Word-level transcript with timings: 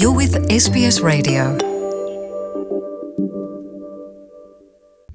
You're 0.00 0.12
with 0.22 0.34
SBS 0.50 1.00
Radio. 1.00 1.56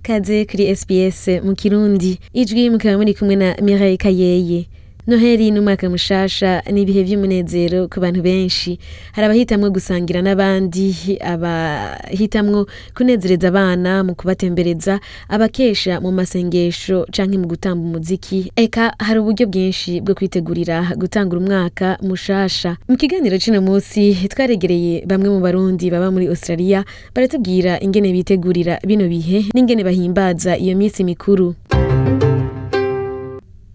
kaze 0.03 0.45
kuri 0.45 0.75
SBS 0.75 1.27
mu 1.43 1.55
kirundi 1.55 2.19
ijwi 2.33 2.69
mukaba 2.69 2.97
muri 2.97 3.13
kumwe 3.13 3.35
na 3.35 3.55
Mireille 3.61 3.97
Kayeye 3.97 4.65
Noheli 5.07 5.51
n'umwaka 5.51 5.89
mushasha 5.89 6.61
ni 6.71 6.81
ibihe 6.85 7.03
vy'umunezero 7.03 7.87
ku 7.89 7.99
bantu 7.99 8.21
benshi. 8.21 8.77
Hari 9.17 9.25
abahitamwo 9.25 9.69
gusangira 9.73 10.21
n'abandi 10.21 11.17
abahitamwo 11.17 12.67
kunezereza 12.95 13.47
abana 13.49 14.03
mu 14.05 14.13
kubatembereza 14.15 14.99
abakesha 15.29 15.97
mu 16.01 16.11
masengesho 16.13 17.05
canke 17.11 17.37
mu 17.41 17.47
gutamba 17.49 17.81
umuziki. 17.81 18.51
Eka 18.55 18.93
hari 19.01 19.19
uburyo 19.19 19.49
bwinshi 19.49 20.01
bwo 20.05 20.13
kwitegurira 20.13 20.93
gutangura 20.95 21.41
umwaka 21.41 21.97
mushasha. 22.05 22.77
Mu 22.87 22.93
kiganiro 22.95 23.41
c'uno 23.41 23.57
musi 23.61 24.13
twaregereye 24.29 25.01
bamwe 25.09 25.29
mu 25.33 25.39
barundi 25.41 25.89
baba 25.89 26.13
muri 26.13 26.29
Australia 26.29 26.85
baratubwira 27.15 27.81
ingene 27.81 28.13
bitegurira 28.13 28.77
bino 28.85 29.09
bihe 29.09 29.49
n'ingene 29.53 29.81
bahimbaza 29.83 30.53
iyo 30.61 30.77
misi 30.77 31.01
mikuru. 31.03 31.55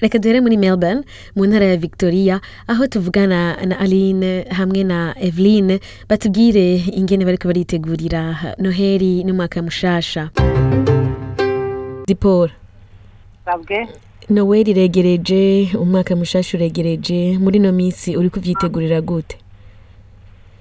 Reka 0.06 0.19
duhere 0.23 0.41
muri 0.41 0.56
melbourne 0.56 1.02
mu 1.34 1.42
ntara 1.46 1.66
ya 1.66 1.77
victoria 1.77 2.41
aho 2.70 2.87
tuvugana 2.87 3.59
na 3.66 3.74
aline 3.78 4.47
hamwe 4.55 4.84
na 4.84 5.14
eveline 5.19 5.80
batubwire 6.09 6.83
ingene 6.95 7.24
bariko 7.27 7.48
baritegurira 7.51 8.55
noheli 8.59 9.24
n'umwaka 9.24 9.62
mushasha. 9.62 10.30
Dipora 12.06 12.52
sabwe 13.45 13.88
noweli 14.30 14.70
iregereje 14.70 15.74
umwaka 15.74 16.16
mushasha 16.16 16.56
uregereje 16.56 17.38
muri 17.38 17.59
no 17.59 17.73
misi 17.73 18.16
uri 18.16 18.30
kuvyitegurira 18.30 19.00
gute? 19.00 19.36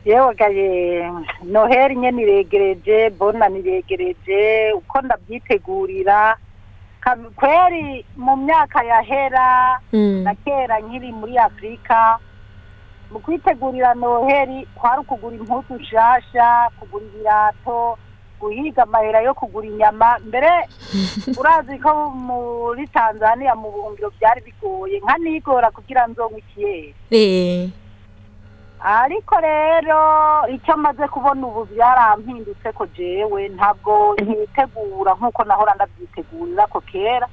Yewe 0.05 0.33
gaye 0.35 1.05
noheli 1.45 1.95
nyene 1.95 2.21
iregereje 2.21 3.09
bona 3.09 3.49
niregereje 3.49 4.73
uko 4.73 5.01
ndavyitegurira 5.01 6.17
Ka- 6.33 6.37
kweri 7.35 8.05
mu 8.17 8.35
myaka 8.37 8.83
yahera 8.83 9.79
Mm. 9.93 10.23
na 10.23 10.35
kera 10.35 10.79
nkiri 10.79 11.11
muri 11.11 11.37
afurika 11.37 12.17
mu 13.11 13.19
kwitegurira 13.19 13.93
noheli 13.93 14.67
kwari 14.75 14.99
ukugura 15.01 15.35
impuzu 15.37 15.73
nshasha 15.79 16.69
kugura 16.79 17.05
ibirato 17.05 17.97
guhiga 18.39 18.83
amahera 18.83 19.21
yo 19.21 19.33
kugura 19.33 19.67
inyama. 19.67 20.19
Mbere 20.27 20.49
urazi 21.39 21.79
ko 21.79 22.09
muri 22.11 22.87
tanzania 22.87 23.55
mu 23.55 23.71
buhungiro 23.71 24.11
byari 24.19 24.41
bigoye. 24.41 24.99
Nka 24.99 25.17
nigora 25.17 25.71
kugira 25.71 26.07
nzonke 26.07 26.37
ikiyeri 26.43 26.95
Eh, 27.11 27.69
ariko 28.85 29.35
rero 29.41 29.99
icyo 30.55 30.77
maze 30.77 31.07
kubona 31.09 31.47
ubu 31.47 31.65
byarampindutse 31.73 32.69
ko 32.77 32.85
jewe 32.93 33.49
ntabwo 33.49 34.13
ntitegura 34.21 35.13
nk'uko 35.17 35.41
nahora 35.43 35.73
ndabyitegurira 35.75 36.67
ko 36.69 36.81
kera. 36.85 37.27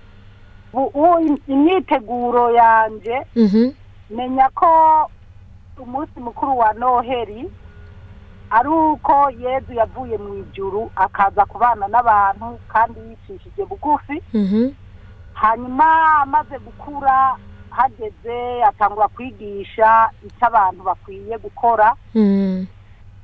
Ubu 0.72 1.20
imyiteguro 1.48 2.50
yanje 2.56 3.16
mhm, 3.36 3.70
menya 4.10 4.48
ko 4.56 4.68
umunsi 5.78 6.16
mukuru 6.20 6.56
wa 6.58 6.72
noheli 6.72 7.50
ari 8.50 8.68
uko 8.68 9.28
yezu 9.36 9.72
yavuye 9.76 10.16
mu 10.18 10.34
ijuru 10.40 10.88
akaza 10.96 11.44
kubana 11.44 11.84
n'abantu 11.88 12.56
kandi 12.72 12.96
yicishije 13.08 13.64
bugufi. 13.68 14.22
Mhm, 14.34 14.70
hanyuma 15.36 15.86
amaze 16.24 16.56
gukura 16.64 17.36
hageze 17.76 18.64
atangura 18.64 19.08
kwigisha 19.08 20.10
icyo 20.26 20.46
abantu 20.46 20.82
bakwiye 20.84 21.38
gukora. 21.38 21.94
Mm, 22.14 22.66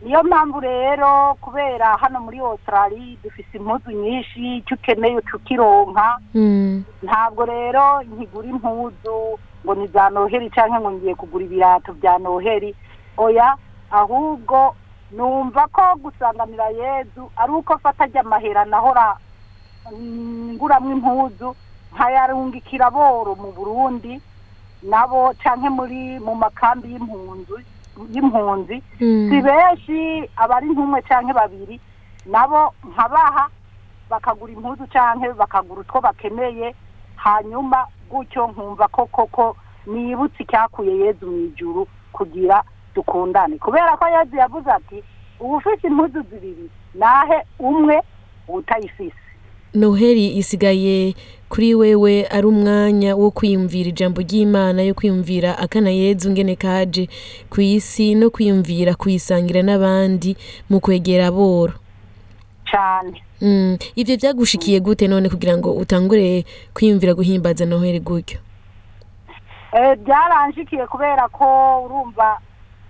niyo 0.03 0.23
mpamvu 0.23 0.61
rero 0.61 1.35
kubera 1.41 1.97
hano 1.97 2.21
muri 2.21 2.39
australia 2.41 3.17
dufise 3.23 3.59
impuzu 3.59 3.91
nyinshi 3.91 4.57
icyo 4.63 4.75
ukeneye 4.77 5.19
ukironka. 5.35 6.19
Mm, 6.35 6.85
ntabwo 7.03 7.45
rero 7.45 8.03
nkigura 8.03 8.49
impuzu 8.49 9.17
ngo 9.65 9.75
ni 9.75 9.87
za 9.87 10.11
noheli 10.11 10.51
cyangwa 10.51 10.81
ngo 10.81 10.91
ngiye 10.93 11.15
kugura 11.15 11.45
ibirato 11.45 11.93
bya 11.93 12.19
noheli. 12.19 12.75
Oya 13.19 13.57
ahubwo 13.91 14.75
numva 15.13 15.67
ko 15.73 15.83
gusanganira 15.99 16.69
yezu 16.71 17.31
ari 17.37 17.53
uko 17.53 17.75
mfata 17.75 18.05
ajya 18.05 18.21
amahera 18.21 18.65
nahora 18.65 19.17
nguramwo 19.93 20.93
impuzu 20.93 21.57
nkayarungikira 21.95 22.91
boro 22.91 23.35
mu 23.35 23.51
burundi. 23.53 24.21
Nabo 24.83 25.35
canke 25.43 25.69
muri 25.69 26.19
mu 26.21 26.35
makambi 26.35 26.93
y'impunzi 26.93 27.59
y'impunzi. 28.15 28.83
Mm. 29.01 29.29
si 29.31 29.37
benshi 29.43 30.29
abari 30.37 30.69
nk'umwe 30.71 31.03
canke 31.03 31.33
babiri 31.33 31.81
nabo 32.27 32.75
nkabaha 32.91 33.49
bakagura 34.11 34.53
impuzu 34.53 34.87
canke 34.93 35.33
bakagura 35.33 35.81
utwo 35.81 36.01
bakeneye 36.01 36.75
hanyuma 37.17 37.87
gutyo 38.11 38.47
nkumva 38.49 38.89
ko 38.89 39.07
koko 39.07 39.57
nibutse 39.87 40.43
icyakuye 40.43 40.97
yezu 40.99 41.27
mu 41.27 41.39
ijuru 41.51 41.87
kugira 42.13 42.63
dukundane. 42.95 43.59
Kubera 43.59 43.97
ko 43.97 44.07
yezu 44.09 44.37
yavuze 44.37 44.71
ati 44.71 45.03
uba 45.41 45.57
ufite 45.57 45.87
impuzu 45.87 46.23
zibiri 46.31 46.71
nahe 46.95 47.43
umwe 47.59 48.03
utayifise. 48.49 49.19
Noheli 49.75 50.37
isigaye 50.39 51.15
kuri 51.49 51.75
wewe 51.75 52.27
ari 52.31 52.47
umwanya 52.47 53.17
wo 53.17 53.31
kwiyumvira 53.31 53.89
ijambo 53.89 54.21
ry'imana 54.21 54.83
yo 54.83 54.95
kwiyumvira 54.95 55.59
akana 55.59 55.91
yezu 55.91 56.31
ngene 56.31 56.57
kaje 56.57 57.09
ku 57.51 57.61
isi 57.61 58.15
no 58.15 58.31
kwiyumvira 58.31 58.95
kuyisangira 58.95 59.63
n'abandi 59.63 60.37
mu 60.71 60.81
kwegera 60.81 61.27
aboro 61.33 61.75
cane 62.71 63.23
mm. 63.41 63.79
ivyo 63.97 64.17
vyagushikiye 64.17 64.81
gute 64.81 65.09
none 65.09 65.29
kugira 65.29 65.57
ngo 65.57 65.73
utangure 65.73 66.45
kwiyumvira 66.75 67.15
guhimbaza 67.15 67.65
noheli 67.67 68.01
gutyo 68.01 68.39
Eh, 69.73 69.97
byaranshikiye 70.01 70.87
kubera 70.87 71.29
ko 71.29 71.45
urumva 71.85 72.41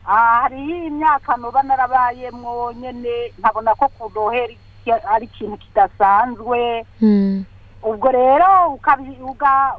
ah, 0.07 0.41
hariho 0.43 0.87
imyaka 0.87 1.37
noba 1.37 1.63
narabayemwo 1.63 2.73
nyene 2.73 3.35
nkabona 3.39 3.75
ko 3.75 3.89
ku 3.99 4.11
noheli 4.15 4.55
ki- 4.85 5.03
ari 5.15 5.27
ikintu 5.27 5.57
kidasanzwe 5.59 6.85
mm. 7.03 7.45
Ubwo 7.83 8.09
rero 8.11 8.69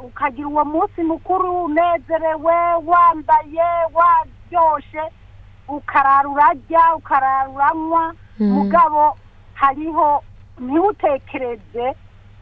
ukagira 0.03 0.47
uwo 0.47 0.65
munsi 0.65 1.03
mukuru 1.03 1.63
unezerewe 1.65 2.55
wambaye 2.85 3.67
waryoshe 3.93 5.01
ukarara 5.67 6.29
urarya 6.29 6.95
ukarara 6.95 7.49
uranywa 7.49 8.13
Mm. 8.39 8.51
mugabo 8.51 9.17
hariho 9.53 10.23
ntiwutekereze 10.59 11.95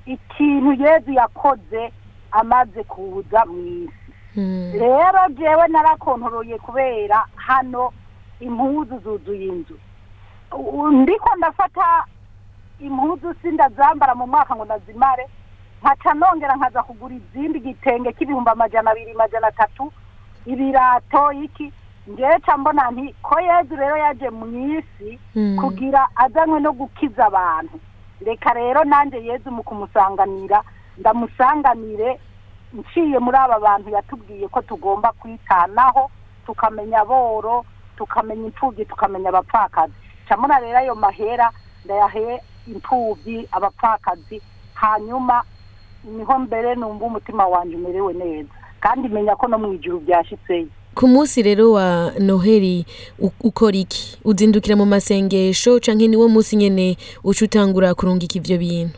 ikintu 0.06 0.74
yezu 0.84 1.12
yakoze 1.12 1.92
amaze 2.32 2.84
kuza 2.84 3.46
mu 3.46 3.58
isi 3.68 4.14
Mm. 4.36 4.72
rero 4.80 5.20
jewe 5.30 5.68
narakontoroye 5.68 6.58
kubera 6.62 7.26
hano 7.36 7.92
impuzu 8.40 9.00
zuzuye 9.00 9.46
inzu 9.46 9.78
ndiko 10.92 11.30
ndafata 11.38 12.06
impuzu 12.80 13.34
sindazambara 13.42 14.16
mu 14.16 14.28
mwaka 14.28 14.56
ngo 14.56 14.66
nazimare 14.66 15.28
nkaca 15.88 16.14
nongera 16.14 16.56
nkaza 16.56 16.84
kugura 16.84 17.16
izindi 17.16 17.58
igitenge 17.60 18.12
k'ibihumbi 18.12 18.50
amajana 18.52 18.92
abiri 18.92 19.14
majana 19.14 19.48
atatu 19.48 19.92
ibirato 20.46 21.32
iki. 21.32 21.72
Ngewe 22.10 22.40
ca 22.40 22.58
mbona 22.58 22.92
nti 22.92 23.16
ko 23.22 23.40
yezu 23.40 23.76
rero 23.76 23.98
yaje 23.98 24.30
mu 24.30 24.46
isi 24.80 25.20
Mm. 25.36 25.60
kugira 25.60 26.08
azanywe 26.16 26.60
no 26.60 26.72
gukiza 26.74 27.26
abantu. 27.28 27.80
Reka 28.26 28.54
rero 28.54 28.84
nanjye 28.84 29.20
yezu 29.24 29.52
mu 29.52 29.64
kumusanganira 29.64 30.64
ndamusanganire 30.98 32.20
nciye 32.74 33.20
muri 33.20 33.38
aba 33.38 33.60
bantu 33.60 33.90
yatubwiye 33.92 34.48
ko 34.48 34.62
tugomba 34.62 35.12
kwitanaho 35.20 36.10
tukamenya 36.46 37.04
boro 37.06 37.66
tukamenya 37.98 38.46
imfubyi 38.52 38.86
tukamenya 38.86 39.30
abapfakazi. 39.30 39.94
Camuna 40.30 40.60
rero 40.60 40.78
ayo 40.80 40.96
mahera 40.96 41.52
ndayahe 41.86 42.40
imfubyi 42.68 43.48
abapfakazi 43.52 44.42
hanyuma 44.74 45.44
ni 46.08 46.24
ho 46.24 46.40
mbere 46.40 46.76
numva 46.76 47.06
umutima 47.06 47.48
wanje 47.48 47.76
umerewe 47.76 48.14
neza. 48.14 48.50
Kandi 48.80 49.10
menya 49.10 49.36
ko 49.36 49.48
no 49.48 49.58
mu 49.58 49.74
ijuru 49.74 50.00
byashitseyo 50.00 50.68
ku 50.98 51.06
munsi 51.08 51.44
rero 51.46 51.72
wa 51.78 52.10
noheli 52.20 52.86
ukora 53.44 53.78
iki? 53.78 54.18
Uzindukira 54.26 54.76
mu 54.76 54.86
masengesho 54.86 55.80
canke 55.80 56.08
niwo 56.08 56.26
munsi 56.30 56.56
nyene 56.58 56.98
uca 57.24 57.46
utangura 57.46 57.94
kurungika 57.94 58.38
ivyo 58.42 58.58
bintu? 58.58 58.98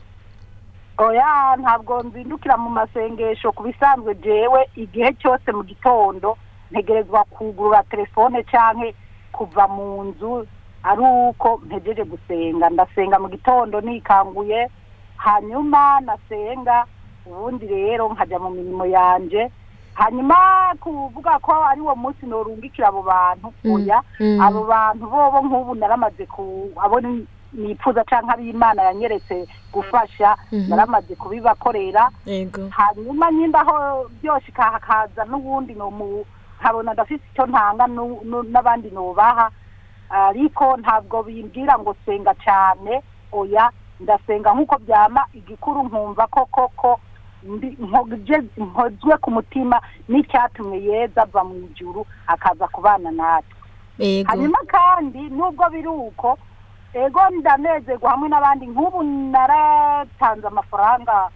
Oya 0.97 1.55
ntabwo 1.59 2.03
nzindukira 2.03 2.57
mu 2.57 2.69
masengesho 2.69 3.51
ku 3.51 3.63
bisanzwe 3.63 4.15
jewe 4.15 4.67
igihe 4.75 5.13
cyose 5.19 5.51
mu 5.51 5.63
gitondo 5.63 6.37
ntegerezwa 6.71 7.23
kugurura 7.23 7.83
telefone 7.83 8.43
canke 8.43 8.95
kuva 9.31 9.67
mu 9.67 10.03
nzu 10.03 10.47
ari 10.83 11.01
uko 11.03 11.59
mpejeje 11.65 12.03
gusenga. 12.03 12.69
Ndasenga 12.69 13.19
mu 13.19 13.27
gitondo 13.29 13.81
nikanguye 13.81 14.69
hanyuma 15.15 15.99
nasenga 15.99 16.85
ubundi 17.25 17.67
rero 17.67 18.09
nkajya 18.13 18.39
mu 18.39 18.49
mirimo 18.49 18.85
yanje 18.85 19.51
hanyuma 19.93 20.35
kuvuga 20.79 21.39
ko 21.39 21.51
ari 21.65 21.81
wo 21.81 21.95
munsi 21.95 22.25
norungikira 22.25 22.87
abo 22.87 23.01
bantu 23.03 23.51
Mm, 23.63 23.71
oya 23.75 23.99
mm. 24.19 24.39
abo 24.41 24.63
bantu 24.63 25.03
bobo 25.09 25.39
nk'ubu 25.43 25.75
naramaze 25.75 26.25
ku 26.25 26.71
abo 26.79 26.99
ni- 27.01 27.27
nifuza 27.53 28.03
canke 28.05 28.31
ab'imana 28.31 28.83
yanyeretse 28.93 29.47
gufasha 29.73 30.37
Mhm. 30.51 30.69
naramaze 30.69 31.15
kubibakorera 31.15 32.09
hanyuma 32.69 33.31
nyimba 33.31 33.59
aho 33.65 34.05
byose 34.21 34.51
hakaza 34.55 35.25
n'ubundi 35.25 35.73
nkabona 36.59 36.93
ndafise 36.93 37.23
icyo 37.33 37.45
ntanga 37.49 37.87
n'abandi 38.51 38.89
nobaha 38.93 39.49
ariko 40.09 40.77
ntabwo 40.77 41.23
bimbwira 41.23 41.77
ngo 41.79 41.95
senga 42.05 42.33
cyane 42.43 43.01
oya 43.33 43.69
ndasenga 43.99 44.53
nk'uko 44.53 44.77
byama 44.85 45.25
igikuru 45.33 45.83
nkumva 45.89 46.27
ko 46.31 46.45
koko 46.45 46.99
nkozwe 47.43 49.17
ku 49.21 49.31
mutima 49.31 49.81
n'icyatumye 50.09 50.77
yeza 50.83 51.21
ava 51.23 51.43
mu 51.43 51.55
ijuru 51.71 52.05
akaza 52.27 52.67
kubana 52.67 53.11
natwe. 53.11 53.55
Hanyuma 54.27 54.59
kandi 54.67 55.19
nubwo 55.29 55.69
biri 55.69 55.87
uko 55.87 56.37
ego 56.93 57.19
ndanezerwa 57.29 58.09
hamwe 58.11 58.27
n'abandi 58.29 58.65
nk'ubu 58.67 59.03
naratanze 59.03 60.47
amafaranga 60.47 61.29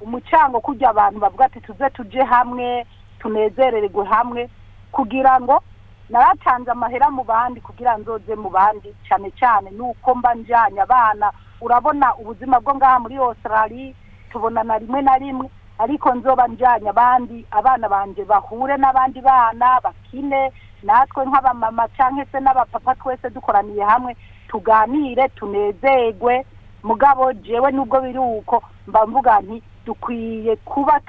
umucango 0.00 0.60
kujya 0.60 0.90
abantu 0.90 1.18
bavuga 1.20 1.44
ati 1.44 1.60
tuze 1.60 1.90
tuje 1.90 2.22
hamwe 2.22 2.86
tunezerererwe 3.18 4.04
hamwe 4.04 4.48
kugira 4.92 5.40
ngo 5.40 5.62
naratanze 6.10 6.70
amahera 6.70 7.10
mu 7.10 7.24
bandi 7.24 7.60
kugira 7.60 7.96
nzoze 7.98 8.34
mu 8.36 8.50
bandi 8.50 8.94
cyane 9.08 9.30
cyane 9.38 9.70
nuko 9.70 10.14
mba 10.14 10.34
njyanye 10.34 10.80
abana. 10.80 11.32
Urabona 11.60 12.14
ubuzima 12.16 12.60
bwo 12.60 12.74
ngaha 12.74 12.98
muri 12.98 13.16
Australia 13.20 13.92
tubonana 14.32 14.78
rimwe 14.78 15.02
na 15.02 15.18
rimwe 15.18 15.46
ariko 15.78 16.14
nzoba 16.14 16.46
njyanye 16.48 16.88
abandi 16.88 17.46
abana 17.50 17.88
banje 17.88 18.24
bahure 18.24 18.76
n'abandi 18.76 19.20
bana 19.20 19.80
bakine 19.84 20.52
natwe 20.82 21.24
nk'abamama 21.26 21.88
cyangwa 21.96 22.24
se 22.32 22.40
n'abapapa 22.40 22.94
twese 22.94 23.30
dukoraniye 23.30 23.84
hamwe 23.84 24.16
tuganire 24.48 25.28
tunezerwe. 25.28 26.44
Mugabo 26.82 27.32
jewe 27.32 27.70
nubwo 27.72 28.00
biri 28.00 28.18
uko 28.18 28.62
mba 28.86 29.06
mvuga 29.06 29.40
nti 29.40 29.62
dukwiye 29.86 30.56
kuba 30.56 31.00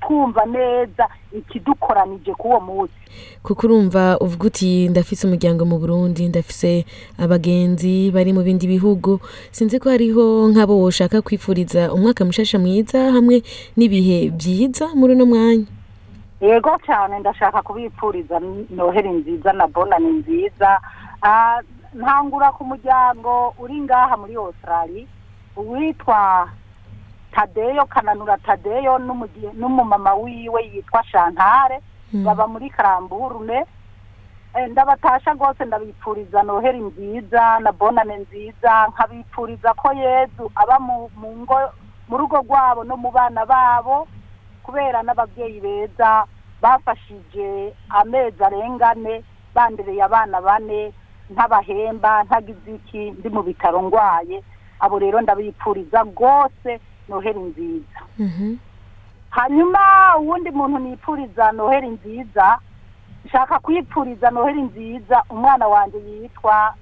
twumva 0.00 0.42
neza 0.46 1.08
ikidukoranije 1.32 2.32
k'uwo 2.34 2.60
munsi. 2.60 2.94
Kuko 3.42 3.66
urumva 3.66 4.18
uvuga 4.20 4.46
uti 4.46 4.88
ndafise 4.88 5.26
umuryango 5.26 5.64
mu 5.64 5.78
burundi 5.78 6.28
ndafise 6.28 6.84
abagenzi 7.18 8.10
bari 8.14 8.32
mu 8.32 8.42
bindi 8.42 8.66
bihugu. 8.66 9.20
Sinzi 9.50 9.78
ko 9.80 9.90
hariho 9.90 10.48
nk'abo 10.52 10.78
woshaka 10.80 11.22
kwifuriza 11.22 11.92
umwaka 11.92 12.24
mushasha 12.24 12.58
mwiza 12.58 13.12
hamwe 13.12 13.42
n'ibihe 13.76 14.30
byiza 14.30 14.94
muri 14.94 15.12
uno 15.14 15.26
mwanya. 15.26 15.66
Yego 16.40 16.72
cyane 16.86 17.18
ndashaka 17.18 17.62
kubipfuriza 17.62 18.40
noheri 18.70 19.10
nziza 19.10 19.52
na 19.52 19.66
bonani 19.66 20.10
nziza. 20.22 20.80
Ah, 21.22 21.60
ntangura 21.94 22.52
ku 22.52 22.64
muryango 22.64 23.54
uri 23.62 23.80
ngaha 23.80 24.16
muri 24.16 24.34
Australia. 24.36 25.06
Uwitwa 25.56 26.48
tadeyo 27.32 27.86
kananura 27.86 28.36
tadeyo 28.38 28.98
n'umumama 29.58 30.14
wiwe 30.14 30.62
yitwa 30.72 31.04
shantare 31.04 31.80
Mm. 32.12 32.24
baba 32.24 32.46
muri 32.48 32.70
karamburune 32.70 33.64
Eh, 34.54 34.68
ndabatasha 34.70 35.32
rwose 35.32 35.64
ndabipfuriza 35.64 36.42
noheri 36.42 36.80
nziza 36.80 37.58
na 37.60 37.72
bonane 37.72 38.16
nziza 38.16 38.86
nkabipfuriza 38.88 39.72
ko 39.74 39.92
yezu 39.96 40.50
aba 40.54 40.76
mu 40.80 41.08
ngo 41.40 41.56
mu 42.08 42.16
rugo 42.20 42.36
rwabo 42.44 42.84
no 42.84 42.96
mu 43.00 43.08
bana 43.10 43.46
babo 43.48 44.04
kubera 44.62 45.00
n'ababyeyi 45.02 45.60
beza 45.60 46.26
bafashije 46.62 47.72
amezi 47.88 48.44
arengane 48.44 49.24
bandereye 49.54 50.02
abana 50.04 50.40
bane 50.44 50.92
ntabahemba 51.32 52.24
ntagize 52.28 52.74
iki 52.76 53.10
ndi 53.16 53.28
mu 53.32 53.40
bitaro 53.42 53.80
ndwaye 53.82 54.42
abo 54.84 54.98
rero 55.00 55.20
ndabipfuriza 55.24 56.02
rwose 56.12 56.76
noheri 57.08 57.40
nziza. 57.40 58.00
Mhm. 58.18 58.56
hanyuma 59.30 59.78
uwundi 60.20 60.50
muntu 60.50 60.78
nipfuriza 60.78 61.52
noheri 61.52 61.88
nziza 61.88 62.58
nshaka 63.24 63.58
kwipfuriza 63.58 64.30
noheri 64.30 64.62
nziza 64.62 65.22
umwana 65.30 65.68
wanjye 65.68 65.98
yitwa 65.98 66.74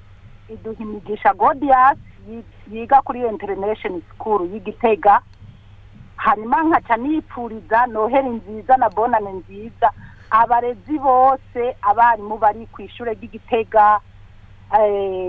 iduhimigisha 0.48 1.34
godias 1.34 1.98
yi- 2.28 2.44
yiga 2.72 3.02
kuri 3.02 3.20
international 3.28 4.02
school 4.14 4.50
y'igitega 4.52 5.20
hanyuma 6.16 6.62
nkaca 6.62 6.96
nipfuriza 6.96 7.86
noheri 7.86 8.28
nziza 8.28 8.76
na 8.76 8.90
bonane 8.90 9.32
nziza. 9.32 9.90
Abarezi 10.30 10.98
bose 10.98 11.76
abarimu 11.82 12.38
bari 12.38 12.66
ku 12.66 12.82
ishure 12.82 13.14
ry'igitega 13.14 14.00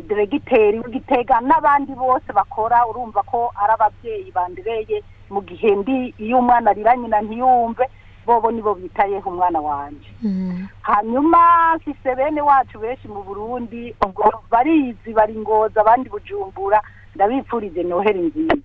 diregiteri 0.08 0.80
w'igitega 0.80 1.42
n'abandi 1.42 1.94
bose 1.96 2.30
bakora 2.34 2.86
urumva 2.88 3.24
ko 3.24 3.52
ari 3.56 3.74
ababyeyi 3.74 4.32
bandereye 4.32 5.04
mu 5.30 5.42
gihe 5.42 5.76
ndi 5.76 6.14
iyo 6.20 6.38
umwana 6.40 6.72
arira 6.72 6.96
nyina 6.98 7.22
ntiyumve 7.22 7.86
bobo 8.26 8.52
nibo 8.52 8.74
bitayeho 8.76 9.30
umwana 9.30 9.60
wanje 9.60 10.10
Mhm. 10.22 10.66
hanyuma 10.82 11.42
mfise 11.76 12.16
bene 12.16 12.42
wacu 12.42 12.80
benshi 12.80 13.08
mu 13.08 13.24
burundi 13.24 13.96
ubwo 14.06 14.30
barizi 14.52 15.14
bari 15.14 15.34
ngoza 15.38 15.82
abandi 15.82 16.10
bujumbura 16.10 16.82
ndabipfurije 17.16 17.84
noheri 17.84 18.22
nziza 18.30 18.56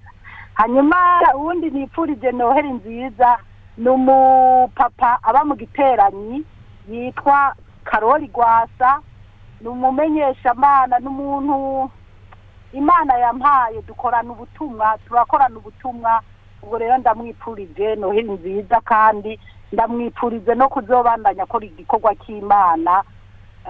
hanyuma 0.55 0.97
uwundi 1.35 1.71
nipfurije 1.71 2.33
noheri 2.33 2.71
nziza 2.73 3.39
ni 3.79 3.89
umupapa 3.89 5.19
aba 5.23 5.45
mu 5.45 5.55
giteranyi 5.57 6.45
yitwa 6.91 7.55
karori 7.85 8.27
rwasa 8.35 9.01
ni 9.61 9.69
umumenyeshamana 9.69 10.99
n'umuntu 10.99 11.91
imana 12.73 13.15
yampaye 13.19 13.83
dukorana 13.83 14.33
ubutumwa 14.33 14.99
turakorana 15.09 15.57
ubutumwa 15.59 16.21
ubwo 16.63 16.79
rero 16.79 16.99
ndamwipfurije 16.99 17.97
noheri 17.97 18.31
nziza 18.31 18.81
kandi 18.81 19.41
ndamwipfurije 19.73 20.55
no 20.55 20.69
kuzobandanya 20.69 21.43
akora 21.43 21.67
igikorwa 21.67 22.15
cy'imana 22.15 23.03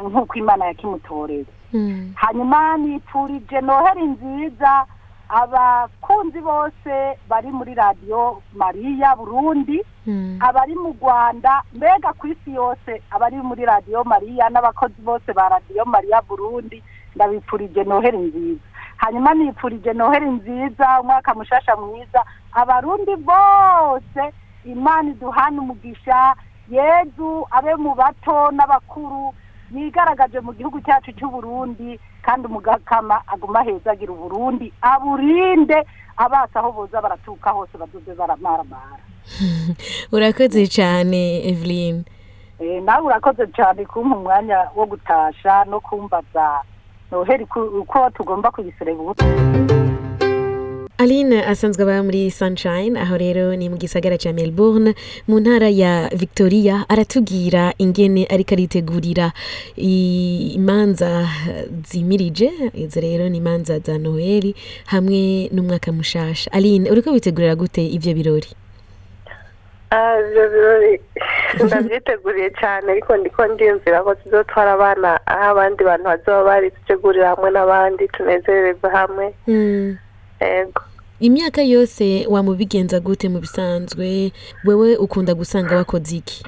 nk'uko 0.03 0.35
imana 0.39 0.65
yakimutoreye 0.67 1.45
Mhm. 1.73 2.13
hanyuma 2.15 2.77
nipfurije 2.77 3.61
noheri 3.61 4.03
nziza 4.07 4.87
abakunzi 5.29 6.41
bose 6.41 7.19
bari 7.29 7.51
muri 7.53 7.75
radiyo 7.75 8.43
mariya 8.55 9.17
burundi 9.17 9.83
Mhm. 10.07 10.39
abari 10.41 10.75
mu 10.75 10.95
rwanda 11.03 11.63
mbega 11.75 12.13
ku 12.15 12.27
isi 12.31 12.55
yose 12.55 13.03
abari 13.11 13.37
muri 13.43 13.65
radiyo 13.67 14.05
mariya 14.05 14.47
n'abakozi 14.51 15.03
bose 15.03 15.33
ba 15.35 15.49
radiyo 15.49 15.83
mariya 15.85 16.23
burundi 16.29 16.79
ndabipfurije 17.15 17.83
noheri 17.85 18.19
nziza 18.19 18.63
hanyuma 18.97 19.35
nipfurije 19.35 19.93
noheri 19.93 20.31
nziza 20.31 21.01
umwaka 21.03 21.35
mushasha 21.35 21.77
mwiza 21.77 22.23
abarundi 22.55 23.17
bose 23.19 24.23
imana 24.65 25.11
iduhana 25.11 25.59
umugisha 25.63 26.35
yezu 26.71 27.47
abe 27.51 27.75
mu 27.75 27.95
bato 27.95 28.51
n'abakuru 28.55 29.35
yigaragaje 29.75 30.41
mu 30.41 30.53
gihugu 30.53 30.81
cyacu 30.81 31.13
cy'uburundi 31.13 32.01
kandi 32.23 32.47
umugakama 32.47 33.23
aguma 33.27 33.63
heza 33.63 33.91
agira 33.93 34.13
uburundi 34.13 34.73
aburinde 34.83 35.87
abasi 36.17 36.59
aho 36.59 36.73
boza 36.73 37.01
baratuka 37.03 37.51
hose 37.51 37.79
baduze 37.79 38.15
baramaramara 38.15 39.03
urakoze 40.13 40.67
cyane 40.67 41.43
eveline 41.49 42.05
Eh, 42.59 42.83
nawe 42.83 43.05
urakoze 43.07 43.47
cyane 43.53 43.85
kumpa 43.85 44.17
umwanya 44.17 44.59
wo 44.77 44.87
gutasha 44.87 45.65
no 45.69 45.81
kumbaza. 45.81 46.65
Noheri 47.11 47.45
uko 47.81 48.11
tugomba 48.11 48.51
kuyiserebura 48.51 49.15
aline 50.99 51.45
asanzwe 51.45 51.83
aba 51.85 52.03
muri 52.03 52.31
sunshine 52.31 52.97
aho 52.99 53.17
rero 53.19 53.53
ni 53.57 53.69
mu 53.69 53.77
gisagara 53.77 54.17
cya 54.19 54.33
melbourne 54.33 54.95
mu 55.29 55.41
ntara 55.41 55.69
ya 55.69 56.09
victoria 56.09 56.85
aratubwira 56.89 57.73
ingene 57.79 58.25
ariko 58.31 58.55
aritegurira 58.55 59.33
imanza 59.77 61.29
zimirije 61.89 62.49
izo 62.75 63.01
rero 63.01 63.29
ni 63.29 63.39
imanza 63.39 63.79
za 63.79 63.99
noheli 63.99 64.55
hamwe 64.87 65.49
n'umwaka 65.53 65.93
mushasha. 65.93 66.49
Aline 66.53 66.91
uriko 66.91 67.11
witegurira 67.13 67.55
gute 67.55 67.85
ivyo 67.87 68.15
birori? 68.15 68.49
Ah, 69.91 70.17
ibyo 70.21 70.45
birori 70.51 71.01
ndabyiteguriye 71.65 72.51
cyane 72.61 72.93
ariko 72.93 73.17
ndiko 73.17 73.47
ndiyumvira 73.47 74.03
ko 74.03 74.15
tuzotwara 74.15 74.73
abana 74.73 75.21
aho 75.27 75.45
abandi 75.53 75.85
bantu 75.85 76.05
bazoba 76.05 76.45
bari 76.45 76.71
tutegurira 76.71 77.29
hamwe 77.37 77.51
n'abandi 77.51 78.09
tunezererwe 78.09 78.89
hamwe. 78.91 79.27
Mm. 79.47 79.97
Imyaka 81.21 81.63
yose 81.63 82.27
wamubigenza 82.29 83.01
gute 83.01 83.29
mu 83.29 83.39
bisanzwe 83.41 84.33
wewe 84.65 84.97
ukunda 84.97 85.35
gusanga 85.35 85.77
wakoze 85.77 86.17
iki? 86.17 86.45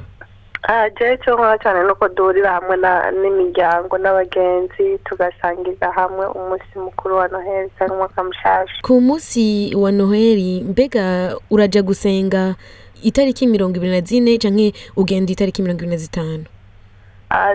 Ah, 0.63 0.91
jewe 0.91 1.15
icyo 1.15 1.35
nkora 1.35 1.59
cyane 1.59 1.81
ni 1.85 1.93
uko 1.93 2.09
duhurira 2.09 2.51
hamwe 2.53 2.77
n'imiryango 3.21 3.99
n'abagenzi 3.99 4.99
tugasangirira 5.05 5.89
hamwe 5.93 6.27
umunsi 6.27 6.73
mukuru 6.77 7.17
wa 7.17 7.29
noheli 7.29 7.71
cyangwa 7.79 7.97
umwaka 7.97 8.25
mushasha. 8.25 8.75
Ku 8.83 9.01
munsi 9.01 9.73
wa 9.77 9.93
noheli 9.93 10.61
mbega 10.69 11.37
uraja 11.51 11.83
gusenga 11.83 12.55
itariki 13.03 13.47
mirongo 13.47 13.77
ibiri 13.77 13.93
na 13.93 14.01
zine 14.01 14.39
canke 14.39 14.73
ugenda 14.97 15.33
itariki 15.33 15.63
mirongo 15.63 15.81
ibiri 15.81 15.91
na 15.91 16.03
zitanu? 16.05 16.45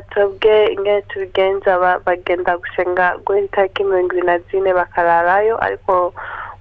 Twebwe 0.09 0.73
ingene 0.73 1.01
tubigenza 1.01 1.79
ba- 1.79 1.99
bagenda 2.05 2.57
gusenga 2.57 3.17
guhera 3.25 3.45
itariki 3.45 3.83
mirongo 3.83 4.13
ibiri 4.13 4.27
na 4.27 4.37
zine 4.39 4.73
bakararayo 4.73 5.57
ariko 5.63 6.13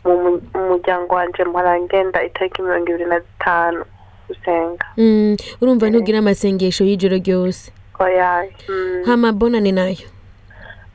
mu 0.05 0.13
mu- 0.23 0.43
mu 0.55 0.61
muryango 0.71 1.15
wanje 1.15 1.45
mpora 1.45 1.81
ngenda 1.81 2.23
itariki 2.25 2.63
mirongo 2.63 2.89
ibiri 2.89 3.07
na 3.07 3.21
zitanu 3.21 3.85
gusenga 4.29 4.87
Mm, 4.97 5.37
urumva 5.61 5.91
ntugira 5.91 6.19
amasengesho 6.19 6.85
y'ijoro 6.85 7.17
ryose? 7.21 7.73
Oya 8.01 8.49
mm. 8.69 9.05
hama 9.07 9.33
bonane 9.33 9.73
nayo? 9.73 10.09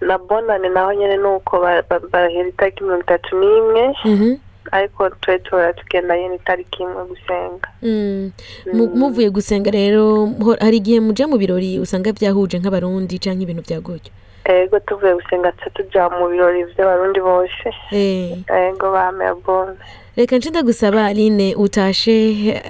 Na 0.02 0.18
bonane 0.18 0.70
naho 0.70 0.94
nyene 0.94 1.18
nuko 1.18 1.60
ba- 1.62 1.82
ba- 1.90 2.02
barahera 2.12 2.50
itariki 2.50 2.84
mirongo 2.84 3.04
itatu 3.06 3.30
n'imwe. 3.40 3.84
Mhm. 4.06 4.36
Ariko 4.72 5.10
twe 5.10 5.40
tugenda 5.74 6.18
nyene 6.18 6.36
itariki 6.36 6.84
imwe 6.84 7.04
gusenga. 7.06 7.68
Mm. 7.82 8.32
Mu- 8.74 8.92
muvuye 8.96 9.30
gusenga 9.30 9.72
rero 9.72 10.30
hari 10.60 10.78
igihe 10.78 11.00
muja 11.00 11.28
mu 11.28 11.38
birori 11.38 11.80
usanga 11.80 12.12
vyahuje 12.12 12.60
nk'abarundi 12.60 13.20
canke 13.20 13.44
ibintu 13.44 13.62
vya 13.68 13.80
gutyo? 13.80 14.12
Ego 14.48 14.80
tuvuye 14.80 15.14
gusenga 15.16 15.52
tuca 15.52 15.70
tuja 15.76 16.10
mu 16.10 16.30
birori 16.32 16.64
vy'abarundi 16.72 17.20
bose. 17.20 17.68
Eh, 17.92 18.38
ego 18.48 18.92
ba 18.92 19.12
melbourne 19.12 19.76
reka 20.18 20.38
nce 20.38 20.50
ndagusaba 20.50 21.06
aline 21.06 21.54
utashe 21.56 22.16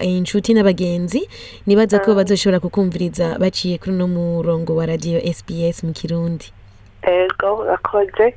inshuti 0.04 0.54
n'abagenzi. 0.54 1.30
Nibaza 1.66 2.00
ko 2.04 2.12
bazoshobora 2.16 2.60
kukumviriza 2.60 3.40
baciye 3.40 3.78
kuri 3.78 3.96
uno 3.96 4.08
murongo 4.08 4.76
wa 4.76 4.86
radio 4.86 5.22
sbs 5.34 5.84
mu 5.84 5.94
kirundi. 5.94 6.52
Ego 7.08 7.64
urakoze 7.64 8.36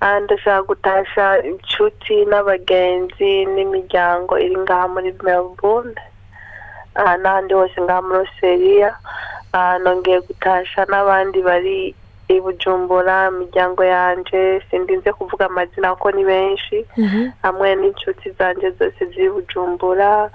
ndashaka 0.00 0.62
gutasha 0.62 1.42
inshuti 1.44 2.24
n'abagenzi 2.24 3.44
n'imiryango 3.54 4.38
iri 4.38 4.56
ngaha 4.58 4.88
muri 4.88 5.12
melbourne. 5.22 5.94
Ah, 6.96 7.16
n'ahandi 7.16 7.54
hose 7.54 7.76
ngaha 7.80 8.02
muri 8.02 8.18
australia. 8.24 8.90
Nongeye 9.82 10.20
gutasha 10.20 10.84
n'abandi 10.88 11.38
bari 11.42 11.94
i 12.30 12.40
bujumbura 12.40 13.28
imiryango 13.28 13.84
yanje 13.84 14.62
sindinze 14.70 15.12
kuvuga 15.12 15.46
amazina 15.46 15.94
kuko 15.94 16.10
ni 16.10 16.24
benshi. 16.24 16.86
Mhm. 16.96 17.30
hamwe 17.42 17.68
n'inshuti 17.76 18.30
zanje 18.38 18.70
zose 18.70 19.04
ziri 19.12 19.28
bujumbura 19.30 20.30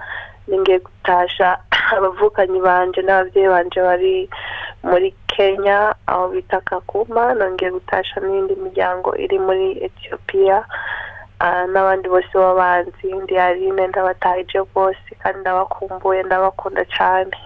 ningiye 0.48 0.78
gutasha 0.78 1.58
abavukanyi 1.96 2.60
banje 2.60 3.00
n'ababyeyi 3.02 3.48
banje 3.48 3.80
bari 3.80 4.28
muri 4.82 5.14
kenya 5.26 5.94
aho 6.06 6.28
bita 6.28 6.60
kakuma 6.60 7.34
nongeye 7.34 7.70
gutasha 7.70 8.20
n'indi 8.20 8.54
miryango 8.56 9.16
iri 9.16 9.38
muri 9.38 9.78
etiyopiya 9.86 10.64
Ah, 11.38 11.66
n'abandi 11.68 12.08
bose 12.08 12.32
b'abanzi. 12.32 13.12
Ndi 13.22 13.36
aline 13.38 13.86
ndabatahije 13.92 14.60
bose 14.74 15.04
kandi 15.20 15.40
ndabakumbuye 15.40 16.22
ndabakunda 16.22 16.80
cyane. 16.96 17.36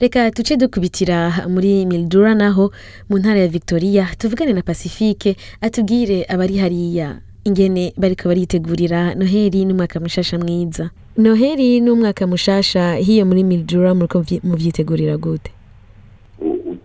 Reka 0.00 0.30
tuce 0.30 0.56
dukubitira 0.56 1.46
muri 1.48 1.86
mildura 1.86 2.34
naho 2.34 2.70
mu 3.08 3.18
ntara 3.18 3.38
ya 3.40 3.48
victoria 3.48 4.06
tuvugane 4.18 4.52
na 4.52 4.62
pacifique 4.62 5.36
atubwire 5.62 6.26
abari 6.28 6.58
hariya. 6.58 7.22
Ingene 7.44 7.92
bariko 7.96 8.28
baritegurira 8.28 9.14
noheli 9.14 9.64
n'umwaka 9.64 10.00
mushasha 10.00 10.38
mwiza. 10.38 10.90
Noheli 11.18 11.80
n'umwaka 11.80 12.26
mushasha 12.26 12.94
hiyo 12.94 13.26
muri 13.26 13.44
mildura 13.44 13.94
muriko 13.94 14.18
muvyi- 14.18 14.40
muvyitegurira 14.44 15.16
gute? 15.16 15.50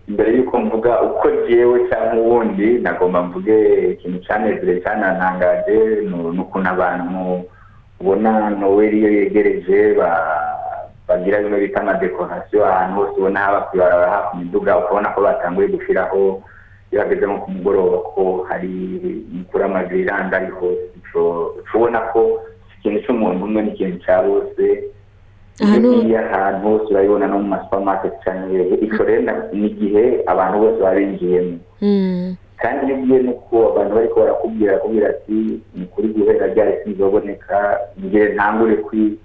Mbere 0.07 0.37
y'uko 0.37 0.59
mvuga 0.59 1.01
uko 1.01 1.27
jewe 1.49 1.89
cyangwa 1.89 2.15
uwundi 2.23 2.79
nagomba 2.79 3.23
mvuge 3.23 3.55
ikintu 3.93 4.19
cyanezere 4.25 4.81
cyanantangaje 4.81 5.77
ni 6.09 6.17
ni 6.33 6.39
ukuntu 6.41 6.69
abantu 6.69 7.43
ubona 7.99 8.49
noweli 8.49 8.97
iyo 8.99 9.11
yegereje 9.13 9.93
ba- 9.93 10.43
bagira 11.07 11.39
bimwe 11.41 11.59
bita 11.59 11.81
amadekorasiyo 11.81 12.65
ahantu 12.65 12.95
hose 12.99 13.13
ubona 13.19 13.39
haba 13.39 13.59
ku 13.61 13.75
ibarabara 13.77 14.11
haba 14.11 14.27
ku 14.29 14.37
miduga 14.37 14.77
ukabona 14.77 15.09
ko 15.09 15.21
batanguye 15.21 15.67
gushyiraho 15.67 16.41
iyo 16.91 17.01
hageze 17.01 17.25
nko 17.25 17.37
ku 17.43 17.49
mugoroba 17.51 17.97
ko 18.15 18.21
hari 18.49 18.71
mukuru 19.33 19.63
amaviranda 19.65 20.37
ariho 20.37 20.67
ico 20.97 21.21
uca 21.59 21.73
ubona 21.75 21.99
ko 22.13 22.21
ikintu 22.79 22.99
cy'umuntu 23.03 23.43
umwe 23.45 23.61
n'ikintu 23.61 23.97
cya 24.05 24.21
bose 24.23 24.63
iyo 26.07 26.19
ahantu 26.21 26.63
hose 26.69 26.87
urabibona 26.93 27.25
no 27.27 27.37
mu 27.41 27.47
masupamaketi 27.49 28.17
cyangwa 28.23 28.77
ico 28.85 29.01
rero 29.03 29.33
ni 29.53 29.67
igihe 29.67 30.03
abantu 30.29 30.55
bose 30.61 30.77
baba 30.79 30.95
binjiyemo. 31.01 31.57
Mm, 31.81 32.35
kandi 32.61 32.81
iyo 32.85 32.95
ugiye 33.01 33.19
nuko 33.25 33.55
abantu 33.73 33.91
bariko 33.97 34.15
barakubwira 34.21 34.73
bakubwira 34.77 35.07
ati 35.09 35.37
ni 35.75 35.85
kuri 35.91 36.07
guhera 36.13 36.45
ryari 36.53 36.73
sinzoboneka 36.83 37.57
ngiye 37.99 38.25
ntangure 38.37 38.75
kwi- 38.85 39.17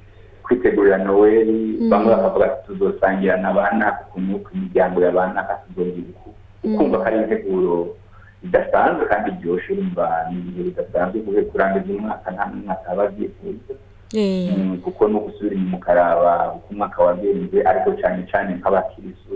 kwitegurira 0.43 0.99
noweli 0.99 1.77
bamwe 1.91 2.11
bakavuga 2.17 2.45
ati 2.47 2.61
tuzosangira 2.67 3.37
na 3.37 3.53
banaka 3.53 4.01
ukuntu 4.09 4.37
uko 4.37 4.49
imiryango 4.57 4.99
ya 5.05 5.11
banaka 5.13 5.53
tuzogira 5.69 6.09
uku 6.17 6.22
ukumva 6.65 6.99
ko 6.99 7.05
ari 7.05 7.19
integuro 7.19 7.97
idasanzwe 8.45 9.03
kandi 9.11 9.31
iryoshe 9.31 9.73
urumva 9.73 10.05
ni 10.31 10.39
ibihe 10.39 10.63
bidasanzwe 10.69 11.21
kuve 11.21 11.43
kurangiza 11.51 11.93
umwaka 11.95 12.31
nta 12.31 12.45
n'umwaka 12.51 12.87
aba 12.93 13.03
abyifuza 13.09 13.75
eh, 14.15 14.53
Mm, 14.59 14.77
kuko 14.85 15.09
no 15.09 15.19
gusubira 15.25 15.55
inyuma 15.57 15.77
ukaraba 15.77 16.53
uko 16.57 16.67
umwaka 16.73 16.99
wagenze 17.03 17.57
ariko 17.65 17.89
cyane 18.01 18.21
cyane 18.31 18.51
nk'abakirisu 18.61 19.35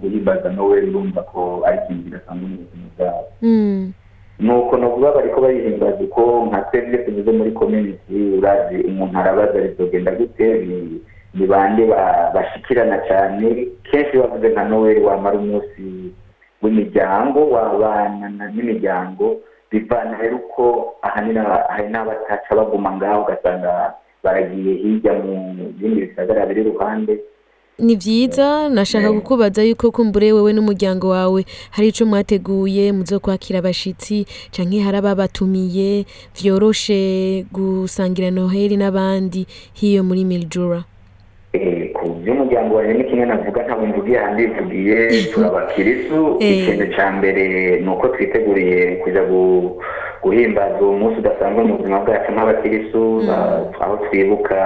guhimbaza 0.00 0.48
noweli 0.52 0.86
urumva 0.90 1.22
ko 1.32 1.62
ari 1.66 1.78
ikintu 1.84 2.02
kidasanzwe 2.04 2.46
mu 2.48 2.56
buzima 2.62 2.86
bwabo 2.96 3.28
mm, 3.42 3.92
nuko 4.38 4.76
novuga 4.76 5.12
bariko 5.16 5.40
barihimbaza 5.40 5.98
uko 6.04 6.22
nka 6.48 6.60
twebwe 6.68 6.98
tunyuze 6.98 7.30
muri 7.32 7.50
community 7.52 8.16
urazi 8.38 8.76
umuntu 8.84 9.18
arabaza 9.18 9.58
rizogenda 9.58 10.10
gute 10.12 10.46
ni- 11.36 11.46
bande 11.46 11.86
ba- 11.86 12.30
bashikirana 12.34 12.98
cyane. 13.08 13.68
Kenshi 13.90 14.16
bavuze 14.18 14.48
nka 14.48 14.64
noweli 14.64 15.00
wamara 15.00 15.38
umunsi 15.38 16.12
w'imiryango 16.62 17.40
w'abana 17.52 18.28
na- 18.28 18.50
n'imiryango 18.50 19.36
bivana 19.70 20.18
rero 20.18 20.36
uko 20.36 20.94
ahanini 21.02 21.38
hari 21.68 21.88
n'abataca 21.90 22.50
baguma 22.56 22.96
ngaho 22.96 23.22
ugasanga 23.22 23.92
baragiye 24.22 24.74
hirya 24.74 25.12
mu 25.22 25.54
bindi 25.78 26.00
bisagara 26.06 26.46
biri 26.46 26.60
iruhande. 26.60 27.20
Ni 27.78 27.94
vyiza 27.96 28.68
nashaka 28.68 29.12
kukubaza 29.12 29.62
yuko 29.62 29.90
kumbure 29.90 30.32
wewe 30.32 30.52
n'umuryango 30.52 31.08
wawe 31.08 31.44
hari 31.70 31.88
ico 31.88 32.04
mwateguye 32.06 32.92
muzo 32.92 33.20
kwakira 33.20 33.58
abashitsi 33.58 34.24
canke 34.50 34.80
hari 34.80 34.96
ababatumiye 34.96 36.06
vyoroshe 36.34 37.44
gusangira 37.52 38.30
noheli 38.30 38.76
n'abandi 38.76 39.46
hiyo 39.76 40.00
muri 40.04 40.24
Eh, 40.24 40.26
ku 40.32 40.95
by'umuryango 42.26 42.74
wanjye 42.76 42.92
ni 42.94 43.04
kimwe 43.06 43.24
navuga 43.30 43.62
ntabwo 43.62 43.86
mvugiye 43.86 44.18
ahandi 44.18 44.42
bivugiye 44.50 44.96
turabakirisu 45.32 46.36
Eh. 46.42 46.50
ikintu 46.58 46.86
cya 46.94 47.06
mbere 47.14 47.44
ni 47.80 47.88
uko 47.88 48.08
twiteguriye 48.08 48.78
kujya 49.06 49.22
gu- 49.30 49.78
guhimbaza 50.22 50.78
uwo 50.82 50.92
munsi 50.98 51.18
udasanzwe 51.22 51.62
mu 51.64 51.78
buzima 51.78 52.02
bwacu 52.02 52.28
nk'abakirisu 52.34 53.02
ah, 53.30 53.62
aho 53.80 53.94
twibuka 54.10 54.58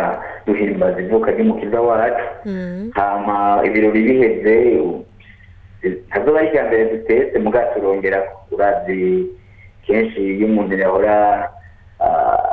duhimbaza 0.47 1.01
ivuka 1.05 1.29
ry'umukiza 1.37 1.81
wacu 1.81 2.25
Mm. 2.49 2.91
hama 2.97 3.61
ibirori 3.67 4.01
biheze 4.09 4.57
ntazoba 6.09 6.39
ari 6.41 6.49
irya 6.49 6.65
mbere 6.69 6.85
dutetse 6.93 7.37
muga 7.39 7.61
turongera 7.73 8.19
urazi 8.53 9.27
kenshi 9.87 10.21
iyo 10.37 10.47
umuntu 10.47 10.77
yahora 10.81 11.15
ah, 11.45 11.49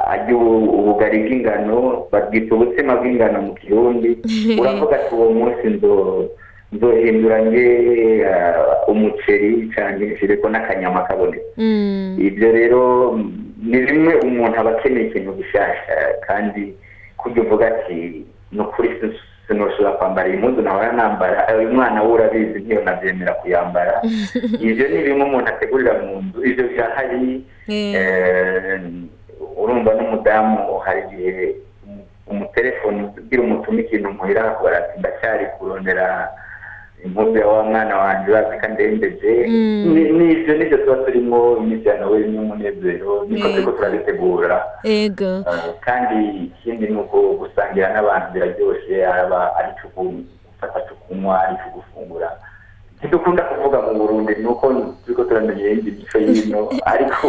arya 0.07 0.35
ubu- 0.35 0.71
ubugari 0.79 1.23
bw'ingano 1.23 2.07
babwita 2.11 2.55
ubutsima 2.55 2.95
bw'ingano 2.99 3.37
mu 3.41 3.53
kirundi 3.55 4.09
uravuga 4.59 4.95
ati 4.95 5.15
uwo 5.15 5.27
munsi 5.31 5.67
nzo 5.67 5.93
nzohindura 6.71 7.37
nge 7.45 7.65
ah, 8.27 8.83
umuceri 8.91 9.71
cyane 9.75 10.05
nshireko 10.05 10.49
n'akanyama 10.49 11.01
kaboneka 11.07 11.43
Mm. 11.57 12.15
ibyo 12.19 12.51
rero 12.51 12.81
ni 13.63 13.77
bimwe 13.81 14.13
umuntu 14.21 14.59
aba 14.59 14.71
akeneye 14.77 15.07
ikintu 15.07 15.33
gishasha 15.33 15.95
kandi 16.27 16.73
kurya 17.17 17.41
uvuga 17.43 17.65
ati 17.67 18.23
ni 18.51 18.59
ukuri 18.61 18.89
sin- 18.99 19.17
sinoshobora 19.47 19.91
kwambara 19.97 20.27
iyi 20.29 20.37
mpuzu 20.37 20.61
nahora 20.61 20.91
nambara 20.91 21.47
uyu 21.57 21.73
mwana 21.73 22.03
we 22.03 22.11
urabizi 22.13 22.59
ntiyo 22.59 22.81
nabyemera 22.83 23.33
kuyambara 23.33 24.01
ibyo 24.67 24.85
ni 24.87 25.03
bimwe 25.03 25.23
umuntu 25.25 25.47
ategurira 25.49 25.93
mu 26.03 26.21
nzu 26.21 26.39
ibyo 26.45 26.63
birahari 26.67 27.41
Eh. 27.67 27.95
Eh, 27.95 28.79
urumva 29.67 29.91
n'umudamu 29.93 30.79
hari 30.85 31.01
igihe 31.11 31.55
umu- 31.85 32.05
umutelefoni 32.31 32.99
ugira 33.19 33.41
umutume 33.43 33.81
ikintu 33.83 34.09
muhira 34.15 34.41
akora 34.55 34.77
ati 34.77 34.99
ndacyari 34.99 35.45
kurondera 35.59 36.31
impuzu 37.05 37.37
ya 37.37 37.47
wa 37.47 37.63
mwana 37.63 37.93
wanjye 37.97 38.31
urazi 38.31 38.57
ko 38.61 38.67
ndembeje 38.73 39.31
Mm. 39.47 39.93
Ni- 39.93 40.11
nivyo 40.17 40.53
nivyo 40.57 40.77
tuba 40.77 40.95
turimo 41.05 41.57
iminsi 41.61 41.87
ya 41.89 41.97
noweli 41.97 42.27
n'umunezero 42.31 43.25
niko 43.29 43.47
turiko 43.49 43.71
turabitegura 43.71 44.57
Eh, 45.47 45.75
kandi 45.85 46.17
ikindi 46.49 46.87
ni 46.87 46.97
uko 46.97 47.17
gusangira 47.39 47.93
n'abantu 47.93 48.27
biraryoshe 48.33 49.05
araba 49.05 49.55
ari 49.59 49.71
cyo 49.77 49.87
gufata 49.95 50.79
cyo 50.89 50.95
kunywa 51.05 51.37
ari 51.43 51.55
cyo 51.61 51.69
gufungura. 51.77 52.29
Ntidukunda 52.97 53.43
kuvuga 53.45 53.77
mu 53.85 53.93
burundi 53.93 54.33
ni 54.41 54.47
uko 54.49 54.65
turiko 55.05 55.23
turamenya 55.29 55.63
iyindi 55.69 55.91
mico 56.01 56.17
y'ino 56.17 56.59
ariko 56.91 57.27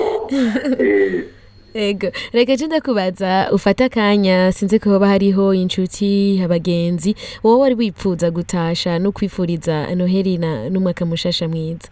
eh, 0.81 1.29
ego. 1.75 2.09
Reka 2.33 2.57
je 2.57 2.67
ndakubaza 2.67 3.49
ufate 3.53 3.85
akanya 3.85 4.53
sinzi 4.53 4.79
ko 4.79 4.91
hoba 4.91 5.09
hariho 5.09 5.55
inshuti 5.55 6.41
abagenzi 6.45 7.15
wowe 7.45 7.61
wari 7.61 7.75
wipfuza 7.75 8.31
gutasha 8.31 8.99
no 8.99 9.13
kwifuriza 9.13 9.95
noheli 9.95 10.39
na 10.39 10.71
n'umwaka 10.71 11.05
mushasha 11.07 11.49
mwiza? 11.49 11.89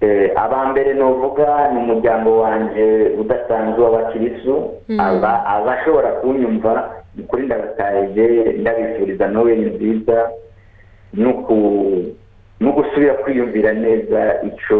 Eh, 0.00 0.30
abambere 0.36 0.94
novuga 0.94 1.70
ni 1.72 1.78
umuryango 1.78 2.38
wanje 2.40 3.10
udasanzwe 3.20 3.82
w'abakirisu 3.84 4.54
aba 4.98 5.46
abashobora 5.46 6.12
kunyumva 6.12 6.90
ni 7.16 7.22
kuri 7.22 7.42
ndabataje 7.46 8.26
ndabifuriza 8.60 9.28
noweli 9.28 9.70
nziza 9.70 10.28
no 12.60 12.72
gusubira 12.72 13.14
kwiyumvira 13.14 13.72
neza 13.72 14.42
ico 14.42 14.78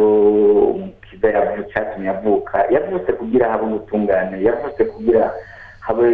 umukiza 1.14 1.28
yavu 1.30 1.62
cyatumye 1.70 2.08
avuka. 2.10 2.58
Yavutse 2.74 3.12
kugira 3.12 3.50
habe 3.52 3.64
ubutungane 3.66 4.36
yavutse 4.42 4.82
kugira 4.84 5.32
habe 5.80 6.06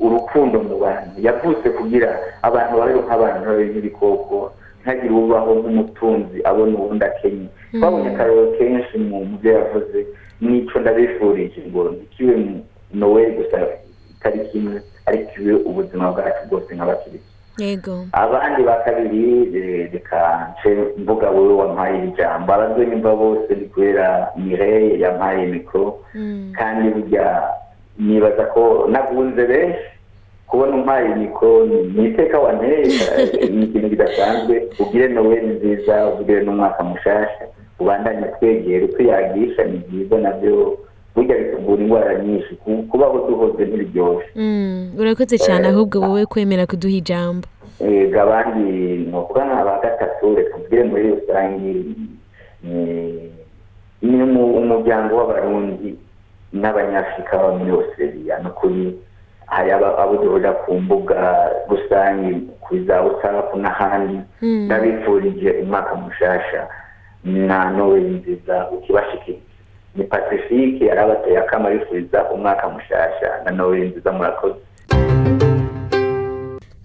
urukundo 0.00 0.56
mu 0.68 0.76
bantu 0.80 1.16
yavutse 1.20 1.68
kugira 1.76 2.08
abantu 2.42 2.72
babeho 2.78 3.00
nk'abantu 3.06 3.44
babe 3.46 3.64
nk'ibikoko 3.70 4.36
ntihagire 4.80 5.14
ubaho 5.14 5.50
nk'umutunzi 5.60 6.38
abona 6.44 6.74
uwundi 6.78 7.04
akenye. 7.04 7.48
Twabonye 7.76 8.08
akarero 8.12 8.42
kenshi 8.58 8.94
mu 8.98 9.18
byo 9.40 9.50
yavuze 9.58 9.98
n'ico 10.40 10.76
ndabifurije 10.80 11.60
ngo 11.68 11.80
ntikibe 11.94 12.34
noweli 12.94 13.32
gusa 13.38 13.56
itariki 14.12 14.58
imwe 14.58 14.76
ariko 15.08 15.30
ibe 15.40 15.52
ubuzima 15.68 16.04
bwacu 16.12 16.42
bwose 16.48 16.70
nk'abakirisitu. 16.74 17.30
ego 17.30 17.31
abandi 18.12 18.62
ba 18.62 18.76
kabiri 18.84 19.44
reka 19.92 20.48
nce 20.52 20.70
mvuga 20.98 21.30
wowe 21.30 21.54
wampaye 21.54 21.98
iri 21.98 22.12
jambo 22.16 22.52
abazonyumva 22.52 23.16
bose 23.16 23.54
ni 23.54 23.66
kubera 23.68 24.28
mireye 24.36 24.98
yampaye 25.00 25.46
mikoro 25.46 25.98
Mm. 26.14 26.52
kandi 26.58 26.88
burya 26.90 27.42
nibaza 27.98 28.44
ko 28.52 28.86
nagunze 28.90 29.44
benshi. 29.46 29.84
Kubona 30.48 30.76
umpaye 30.76 31.08
mikoro 31.14 31.66
ni 31.66 32.04
iteka 32.08 32.38
wanteye. 32.38 32.84
Ni 33.52 33.64
ikintu 33.64 33.88
kidasanzwe. 33.90 34.68
Ugire 34.80 35.08
noweli 35.08 35.46
nziza 35.46 36.06
ugire 36.08 36.44
n'umwaka 36.44 36.82
mushasha. 36.84 37.44
Ubandanye 37.80 38.26
twegera 38.36 38.84
utwiyagisha 38.84 39.64
ni 39.64 39.78
byiza 39.88 40.18
na 40.18 40.30
byo 40.30 40.78
burya 41.14 41.36
bituvura 41.38 41.82
indwara 41.82 42.12
nyinshi. 42.24 42.54
Ku- 42.64 42.82
kubaho 42.90 43.18
duhoze 43.28 43.64
ntibiryoshe. 43.64 44.28
Mm, 44.36 44.92
urakoze 44.98 45.38
cyane 45.38 45.68
ahubwo 45.68 46.00
wowe 46.00 46.26
kwemera 46.26 46.66
kuduha 46.66 46.94
ijambo. 46.94 47.46
Ego 47.80 48.20
abandi 48.20 48.62
ni 49.08 49.12
ukuvuga 49.16 49.44
nka 49.44 49.64
ba 49.64 49.74
gatatu 49.82 50.34
reka 50.36 50.58
tugire 50.58 50.84
muri 50.84 51.10
rusange. 51.10 51.72
Ni- 52.62 53.30
ni 54.02 54.22
umu- 54.22 54.54
umuryango 54.56 55.16
w'abarundi 55.16 55.98
n'abanyafurika 56.52 57.36
baba 57.38 57.58
muri 57.58 57.70
australia. 57.70 58.38
Ni 58.38 58.46
ukuri 58.48 58.96
hari 59.46 59.70
abo 59.72 60.16
duhurira 60.16 60.52
ku 60.52 60.74
mbuga 60.80 61.50
rusange 61.68 62.40
kuri 62.60 62.84
za 62.84 63.00
whatsapp 63.02 63.54
n'ahandi. 63.56 64.18
Mm. 64.42 64.64
ndabifurije 64.66 65.50
umwaka 65.62 65.94
mushasha. 65.94 66.68
Na 67.24 67.70
noweli 67.70 68.10
nziza 68.18 68.70
ukibashikiriza 68.70 69.42
ni 69.96 70.04
pacifique 70.04 70.86
yari 70.86 71.00
abateye 71.00 71.38
akama 71.38 71.70
bifuriza 71.70 72.30
umwaka 72.30 72.68
mushasha. 72.68 73.42
Na 73.44 73.50
noweli 73.50 73.88
nziza 73.88 74.12
murakoze. 74.12 74.54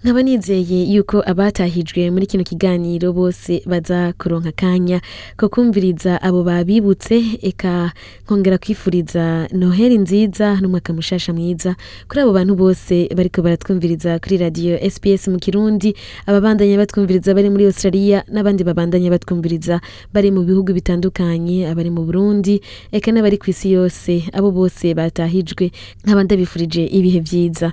Nkaba 0.08 0.22
nizeye 0.22 0.84
yuko 0.94 1.20
abatahijwe 1.26 2.10
muri 2.10 2.26
kino 2.26 2.40
kiganiro 2.44 3.12
bose 3.12 3.60
baza 3.68 4.12
kuronka 4.18 4.48
akanya 4.48 5.00
ko 5.36 5.48
kumviriza 5.52 6.16
abo 6.22 6.40
babibutse 6.48 7.20
eka 7.44 7.92
nkongera 8.24 8.56
kwifuriza 8.58 9.48
noheli 9.52 9.98
nziza 9.98 10.56
n'umwaka 10.60 10.92
mushasha 10.96 11.32
mwiza. 11.36 11.76
Kuri 12.08 12.20
abo 12.24 12.32
bantu 12.32 12.54
bose 12.56 13.08
bariko 13.16 13.42
baratwumviriza 13.44 14.16
kuri 14.18 14.36
radiyo 14.40 14.80
sps 14.90 15.28
mu 15.28 15.36
kirundi 15.38 15.92
ababandanya 16.26 16.78
batwumviriza 16.80 17.34
bari 17.36 17.50
muri 17.52 17.64
australia 17.68 18.24
n'abandi 18.32 18.64
babandanya 18.64 19.10
batwumviriza 19.12 19.80
bari 20.14 20.30
mu 20.32 20.40
bihugu 20.48 20.72
bitandukanye 20.72 21.68
abari 21.68 21.90
mu 21.92 22.02
burundi 22.08 22.60
eka 22.96 23.12
n'abari 23.12 23.36
ku 23.36 23.50
isi 23.52 23.72
yose. 23.76 24.24
Abo 24.32 24.50
bose 24.56 24.94
batahijwe 24.96 25.68
nkaba 26.04 26.24
ndabifurije 26.24 26.86
ibihe 26.88 27.20
vyiza 27.20 27.72